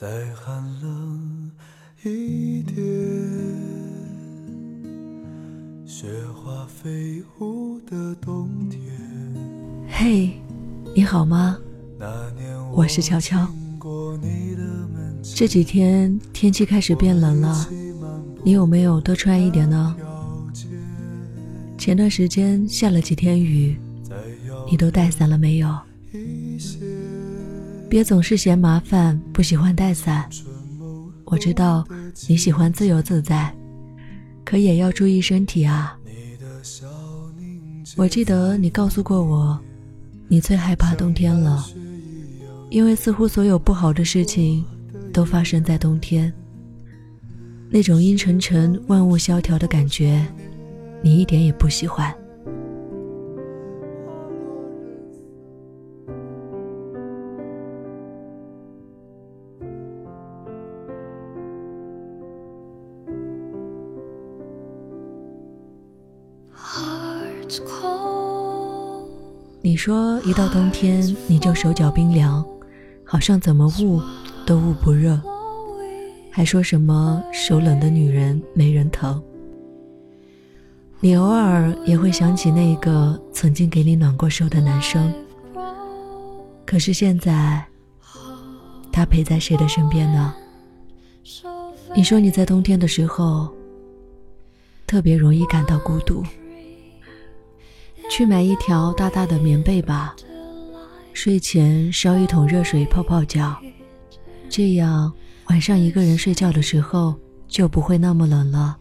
[0.00, 1.50] 再寒冷
[2.04, 2.76] 一点，
[5.84, 8.80] 雪花飞舞的冬天。
[9.88, 10.40] 嘿，
[10.94, 11.58] 你好吗？
[12.72, 13.44] 我是乔乔。
[15.34, 17.68] 这几天天气开始变冷了，
[18.44, 19.96] 你有没有多穿一点呢？
[21.76, 23.76] 前段时间下了几天雨，
[24.70, 25.76] 你都带伞了没有？
[27.88, 30.28] 别总是嫌麻烦，不喜欢带伞。
[31.24, 31.86] 我知道
[32.28, 33.54] 你喜欢自由自在，
[34.44, 35.96] 可也要注意身体啊。
[37.96, 39.58] 我记得你告诉过我，
[40.28, 41.64] 你最害怕冬天了，
[42.68, 44.62] 因为似乎所有不好的事情
[45.12, 46.32] 都发生在冬天。
[47.70, 50.26] 那种阴沉沉、万物萧条的感觉，
[51.02, 52.14] 你一点也不喜欢。
[69.78, 72.44] 说一到冬天你就手脚冰凉，
[73.04, 74.02] 好像怎么捂
[74.44, 75.18] 都捂不热，
[76.32, 79.22] 还说什么手冷的女人没人疼。
[80.98, 85.14] 你偶尔也会想起那个曾经给你暖过手的男生，
[86.66, 87.64] 可是现在，
[88.90, 90.34] 他陪在谁的身边呢？
[91.94, 93.48] 你说你在冬天的时候，
[94.88, 96.24] 特别容易感到孤独。
[98.08, 100.16] 去买一条大大的棉被吧，
[101.12, 103.56] 睡前烧一桶热水泡泡脚，
[104.48, 105.12] 这样
[105.48, 107.14] 晚上一个人睡觉的时候
[107.46, 108.76] 就不会那么冷了。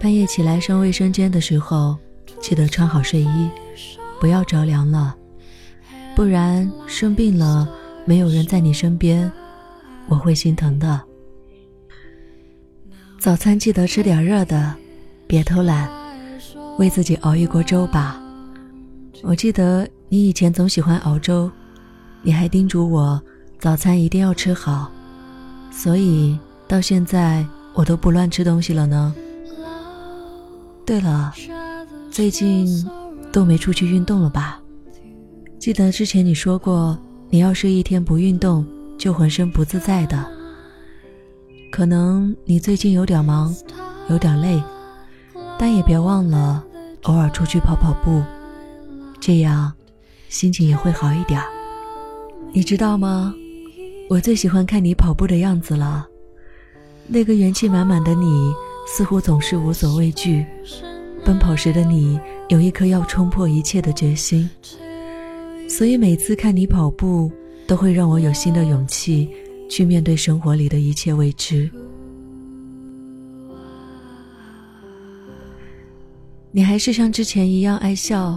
[0.00, 1.96] 半夜起来上卫生间的时候，
[2.40, 3.50] 记得穿好睡衣，
[4.20, 5.14] 不要着凉了，
[6.14, 7.68] 不然生病了
[8.04, 9.30] 没有人在你身边，
[10.06, 11.00] 我会心疼的。
[13.18, 14.74] 早餐记得吃点热的，
[15.26, 15.97] 别偷懒。
[16.78, 18.20] 为自己熬一锅粥吧。
[19.22, 21.50] 我记得你以前总喜欢熬粥，
[22.22, 23.20] 你还叮嘱我
[23.58, 24.90] 早餐一定要吃好，
[25.70, 27.44] 所以到现在
[27.74, 29.14] 我都不乱吃东西了呢。
[30.86, 31.32] 对了，
[32.10, 32.88] 最近
[33.32, 34.60] 都没出去运动了吧？
[35.58, 36.96] 记得之前你说过，
[37.28, 38.64] 你要是一天不运动
[38.96, 40.24] 就浑身不自在的。
[41.72, 43.52] 可能你最近有点忙，
[44.08, 44.62] 有点累，
[45.58, 46.64] 但也别忘了。
[47.08, 48.22] 偶尔出去跑跑步，
[49.18, 49.72] 这样
[50.28, 51.42] 心情也会好一点。
[52.52, 53.34] 你知道吗？
[54.10, 56.06] 我最喜欢看你跑步的样子了。
[57.06, 58.52] 那个元气满满的你，
[58.86, 60.44] 似乎总是无所畏惧。
[61.24, 64.48] 奔跑时的你，有一颗要冲破一切的决心。
[65.66, 67.32] 所以每次看你跑步，
[67.66, 69.30] 都会让我有新的勇气
[69.70, 71.70] 去面对生活里的一切未知。
[76.58, 78.36] 你还是像之前一样爱笑，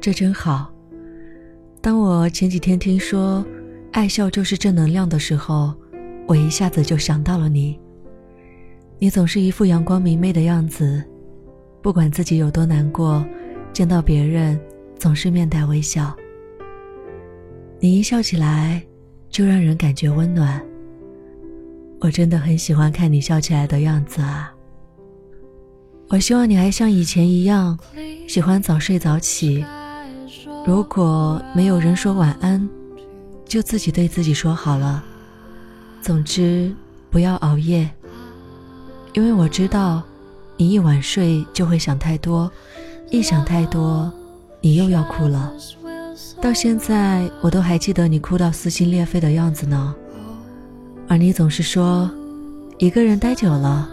[0.00, 0.72] 这真好。
[1.82, 3.44] 当我前几天听说
[3.92, 5.74] 爱笑就是正能量的时候，
[6.26, 7.78] 我一下子就想到了你。
[8.98, 11.04] 你总是一副阳光明媚的样子，
[11.82, 13.22] 不管自己有多难过，
[13.74, 14.58] 见到别人
[14.98, 16.16] 总是面带微笑。
[17.78, 18.82] 你一笑起来，
[19.28, 20.58] 就让人感觉温暖。
[22.00, 24.50] 我真的很喜欢看你笑起来的样子啊。
[26.10, 27.78] 我希望你还像以前一样，
[28.26, 29.64] 喜欢早睡早起。
[30.66, 32.68] 如果没有人说晚安，
[33.46, 35.04] 就自己对自己说好了。
[36.02, 36.74] 总之，
[37.10, 37.88] 不要熬夜，
[39.12, 40.02] 因为我知道，
[40.56, 42.50] 你一晚睡就会想太多，
[43.12, 44.12] 一想太多，
[44.60, 45.52] 你又要哭了。
[46.42, 49.94] 到现在，我都还记得你哭到撕心裂肺的样子呢。
[51.06, 52.10] 而你总是说，
[52.78, 53.88] 一个人待久了，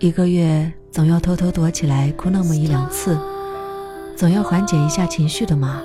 [0.00, 0.72] 一个月。
[0.90, 3.18] 总要偷偷躲起来哭那么一两次，
[4.16, 5.82] 总要缓解一下情绪的嘛。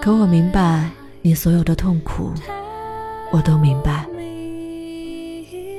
[0.00, 0.90] 可我明白
[1.22, 2.32] 你所有的痛苦，
[3.32, 4.06] 我都明白，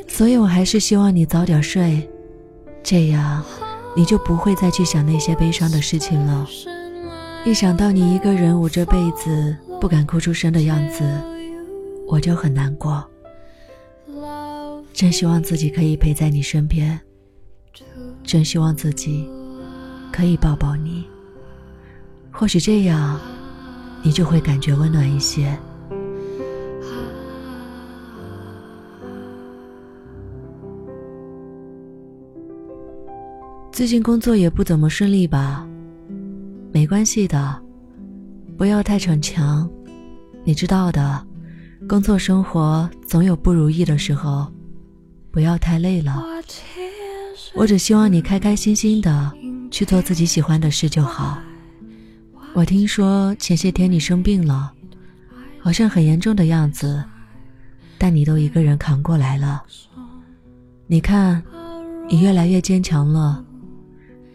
[0.08, 2.10] 所以我还是希望你早点睡，
[2.84, 3.44] 这样
[3.96, 6.48] 你就不会再去想那些悲伤的事情了。
[7.46, 11.04] 一想到你一个人捂着被子不敢哭出声的样子，
[12.08, 13.04] 我就很难过。
[14.92, 17.00] 真希望自己可以陪在你身边。
[18.26, 19.30] 真希望自己
[20.12, 21.06] 可以抱抱你，
[22.32, 23.20] 或许这样，
[24.04, 25.58] 你就会感觉温暖一些。
[33.72, 35.68] 最近工作也不怎么顺利吧？
[36.72, 37.62] 没关系的，
[38.58, 39.70] 不要太逞强。
[40.44, 41.26] 你知道的，
[41.88, 44.48] 工作生活总有不如意的时候，
[45.30, 46.24] 不要太累了。
[47.56, 49.32] 我只希望你开开心心的
[49.72, 51.38] 去做自己喜欢的事就好。
[52.54, 54.72] 我听说前些天你生病了，
[55.60, 57.04] 好像很严重的样子，
[57.98, 59.64] 但你都一个人扛过来了。
[60.86, 61.42] 你看，
[62.10, 63.44] 你越来越坚强了。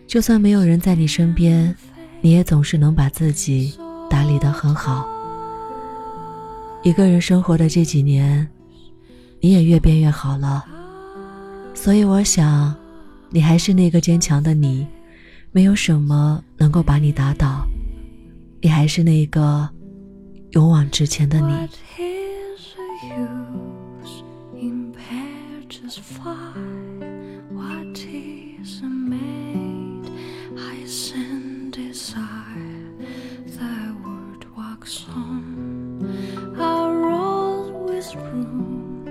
[0.07, 1.75] 就算没有人在你身边，
[2.21, 3.79] 你也总是能把自己
[4.09, 5.07] 打理得很好。
[6.83, 8.49] 一个人生活的这几年，
[9.41, 10.65] 你也越变越好了。
[11.75, 12.75] 所以我想，
[13.33, 14.85] 你还是那个坚强的你，
[15.53, 17.65] 没有什么能够把你打倒。
[18.61, 19.69] 你还是那个
[20.51, 21.69] 勇往直前的你。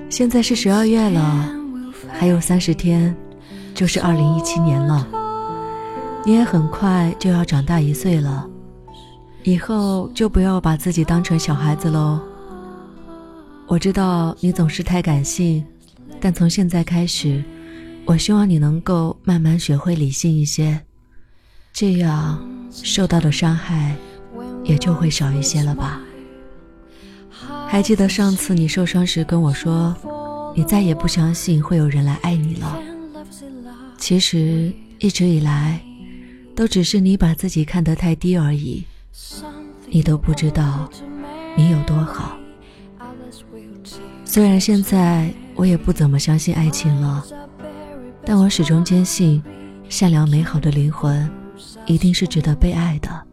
[0.10, 1.50] 现在是十二月了，
[2.12, 3.16] 还有三十天，
[3.80, 5.08] 就是二零一七年了。
[6.26, 8.46] 你也很快就要长大一岁了，
[9.44, 12.20] 以后就不要把自己当成小孩子喽。
[13.68, 15.66] 我知道你总是太感性，
[16.20, 17.42] 但从现在开始，
[18.04, 20.78] 我希望你能够慢慢学会理性一些，
[21.72, 22.38] 这样
[22.70, 23.96] 受到的伤害
[24.66, 26.02] 也就会少一些了吧。
[27.66, 29.96] 还记得上次你受伤时跟我说，
[30.54, 32.78] 你再也不相信会有人来爱你了。
[34.00, 35.80] 其实一直以来，
[36.56, 38.84] 都只是你把自己看得太低而已。
[39.88, 40.90] 你都不知道
[41.56, 42.38] 你有多好。
[44.26, 47.26] 虽然现在我也不怎么相信爱情了，
[48.26, 49.44] 但我始终坚信，
[49.90, 51.30] 善良美好的灵魂，
[51.86, 53.24] 一定是值得被爱的。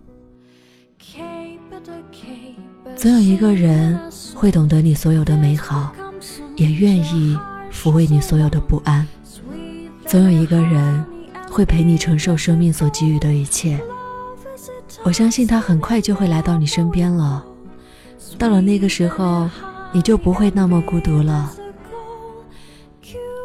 [2.96, 3.98] 总有一个人。
[4.36, 5.90] 会懂得你所有的美好，
[6.56, 7.38] 也愿意
[7.72, 9.08] 抚慰你所有的不安。
[10.06, 11.04] 总有一个人
[11.50, 13.78] 会陪你承受生命所给予的一切。
[15.02, 17.44] 我相信他很快就会来到你身边了。
[18.38, 19.50] 到了那个时候，
[19.92, 21.52] 你就不会那么孤独了。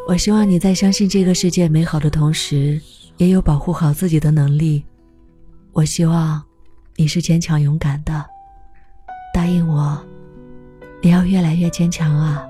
[0.08, 2.80] 我希望你在相信这个世界美好的同时，
[3.18, 4.84] 也有保护好自己的能力。
[5.72, 6.42] 我希望
[6.96, 8.25] 你是坚强勇敢的。
[9.34, 10.00] 答应我。
[11.02, 12.46] 你要越来越坚强啊！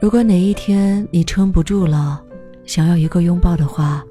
[0.00, 2.22] 如果哪一天你撑不住了，
[2.64, 4.04] 想要一个拥抱的话，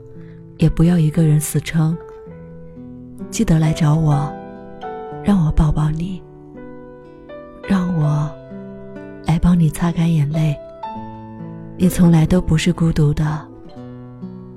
[0.58, 1.98] 也不要一个人死撑。
[3.30, 4.30] 记得来找我，
[5.24, 6.22] 让我抱抱你，
[7.70, 8.30] 让我
[9.26, 10.54] 来帮你擦干眼泪。
[11.78, 13.48] 你从来都不是孤独的，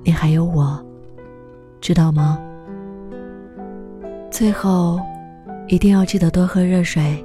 [0.03, 0.85] 你还有我，
[1.81, 2.41] 知道吗？
[4.33, 4.99] 最后，
[5.69, 7.25] 一定要记得多喝热水。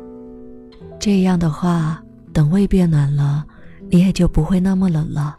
[1.00, 3.44] 这样的话，等胃变暖了，
[3.90, 5.38] 你也就不会那么冷了。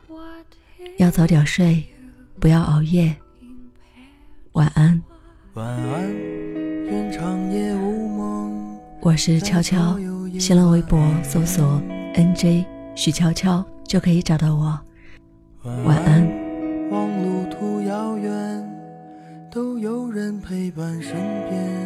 [0.98, 1.84] 要早点睡，
[2.40, 3.14] 不要熬夜。
[4.52, 5.02] 晚安。
[5.54, 6.14] 晚安，
[6.86, 8.78] 愿长夜无梦。
[9.00, 9.98] 我是悄悄，
[10.38, 11.80] 新浪微博搜索
[12.14, 12.64] “nj
[12.94, 14.78] 许悄悄”就可以找到我。
[15.62, 16.26] 晚安。
[16.90, 18.64] 望路途遥远，
[19.50, 21.12] 都有人陪伴身
[21.50, 21.85] 边。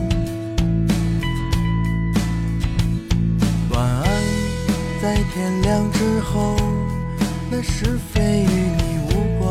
[5.01, 6.55] 在天亮之后，
[7.49, 9.49] 那是非与你无关。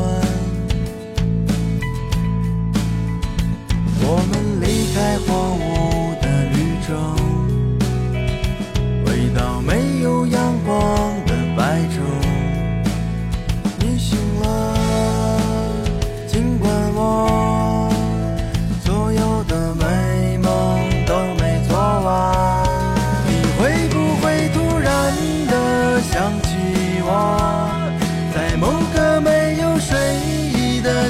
[4.03, 4.65] 我们离
[4.95, 5.70] 开荒芜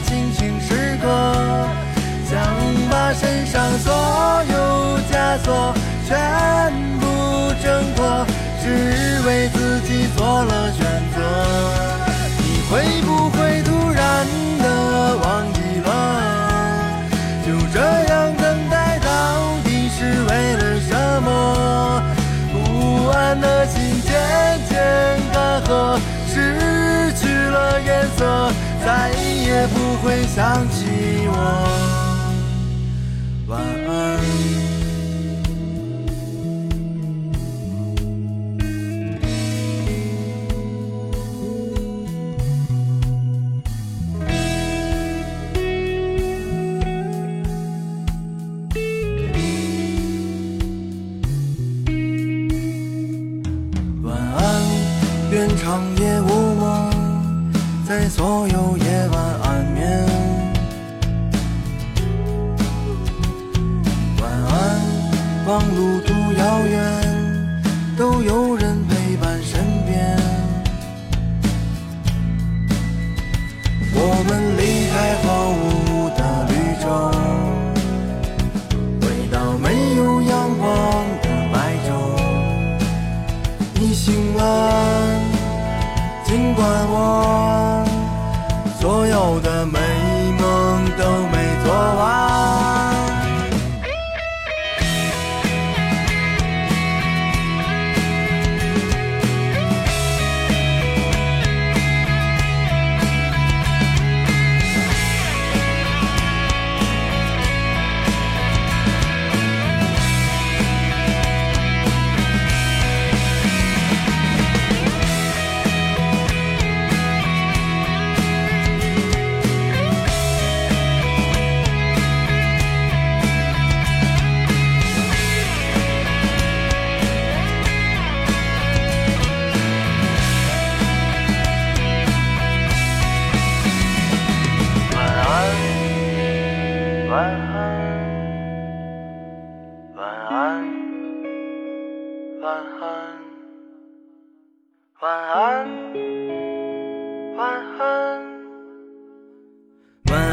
[0.04, 1.07] 清醒时刻
[2.28, 2.38] 想
[2.90, 3.92] 把身上所
[4.52, 5.75] 有枷锁
[6.07, 7.07] 全部
[7.62, 8.26] 挣脱
[8.62, 10.80] 只为自己做了选
[11.14, 11.19] 择。
[12.38, 14.26] 你会不会突然
[14.59, 15.88] 的忘记了
[17.45, 17.80] 就这
[18.12, 19.09] 样等待到
[19.64, 22.02] 底是为了什么？
[22.52, 24.11] 不安的心渐
[24.69, 24.78] 渐
[25.33, 28.52] 干涸失去了颜色。
[30.02, 30.87] 会想起
[31.28, 31.35] 我，
[33.49, 33.90] 晚安，
[54.02, 54.38] 晚安，
[55.30, 56.90] 愿长夜无梦，
[57.87, 58.89] 在所有。
[65.75, 66.20] 路途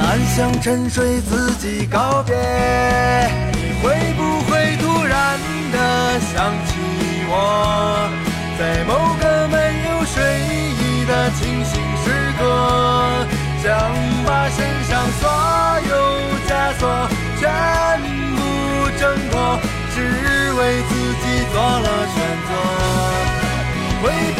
[0.08, 2.34] 晚安，向沉睡自己告别。
[3.52, 5.38] 你会不会突然
[5.74, 6.72] 的想起
[7.28, 8.10] 我，
[8.58, 9.58] 在某个没
[9.90, 10.16] 有睡
[10.80, 12.06] 意的清醒时
[12.40, 12.42] 刻，
[13.62, 13.68] 想
[14.26, 15.28] 把身上所
[15.90, 15.92] 有
[16.48, 16.50] 枷
[16.80, 16.88] 锁
[17.42, 17.44] 全
[18.38, 18.40] 部
[18.98, 19.60] 挣脱，
[19.94, 19.96] 只
[20.54, 22.50] 为自己做了选择。
[23.76, 24.06] 你会
[24.38, 24.40] 不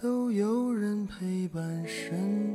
[0.00, 2.49] 都有人陪伴身边。